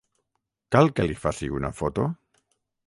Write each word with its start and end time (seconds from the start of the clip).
Cal 0.75 0.89
que 0.99 1.05
li 1.11 1.19
faci 1.27 1.51
una 1.61 1.73
foto? 1.83 2.09